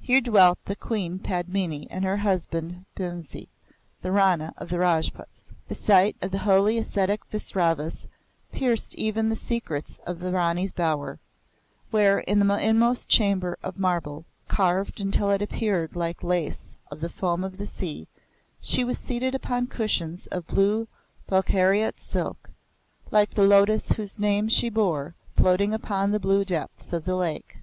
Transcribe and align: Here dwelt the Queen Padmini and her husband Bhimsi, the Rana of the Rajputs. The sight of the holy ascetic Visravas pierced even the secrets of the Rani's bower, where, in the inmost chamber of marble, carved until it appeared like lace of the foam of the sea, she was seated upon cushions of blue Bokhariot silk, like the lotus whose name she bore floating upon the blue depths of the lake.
Here 0.00 0.20
dwelt 0.20 0.60
the 0.64 0.76
Queen 0.76 1.18
Padmini 1.18 1.88
and 1.90 2.04
her 2.04 2.18
husband 2.18 2.84
Bhimsi, 2.94 3.48
the 4.00 4.12
Rana 4.12 4.54
of 4.56 4.68
the 4.68 4.78
Rajputs. 4.78 5.52
The 5.66 5.74
sight 5.74 6.16
of 6.22 6.30
the 6.30 6.38
holy 6.38 6.78
ascetic 6.78 7.28
Visravas 7.32 8.06
pierced 8.52 8.94
even 8.94 9.28
the 9.28 9.34
secrets 9.34 9.98
of 10.06 10.20
the 10.20 10.30
Rani's 10.30 10.72
bower, 10.72 11.18
where, 11.90 12.20
in 12.20 12.38
the 12.38 12.54
inmost 12.64 13.08
chamber 13.08 13.58
of 13.60 13.76
marble, 13.76 14.24
carved 14.46 15.00
until 15.00 15.32
it 15.32 15.42
appeared 15.42 15.96
like 15.96 16.22
lace 16.22 16.76
of 16.88 17.00
the 17.00 17.08
foam 17.08 17.42
of 17.42 17.56
the 17.58 17.66
sea, 17.66 18.06
she 18.60 18.84
was 18.84 18.98
seated 18.98 19.34
upon 19.34 19.66
cushions 19.66 20.28
of 20.28 20.46
blue 20.46 20.86
Bokhariot 21.28 21.98
silk, 21.98 22.50
like 23.10 23.30
the 23.34 23.42
lotus 23.42 23.90
whose 23.90 24.20
name 24.20 24.48
she 24.48 24.68
bore 24.68 25.16
floating 25.34 25.74
upon 25.74 26.12
the 26.12 26.20
blue 26.20 26.44
depths 26.44 26.92
of 26.92 27.04
the 27.04 27.16
lake. 27.16 27.58